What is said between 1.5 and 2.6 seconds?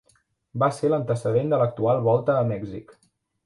de l'actual Volta a